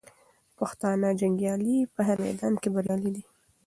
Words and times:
پښتانه 0.57 1.09
جنګیالي 1.19 1.77
په 1.93 2.01
هر 2.07 2.17
میدان 2.25 2.53
کې 2.61 2.69
بریالي 2.75 3.11
دي. 3.15 3.23